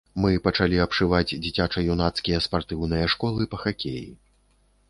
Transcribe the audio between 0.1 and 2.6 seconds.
Мы пачалі абшываць дзіцяча-юнацкія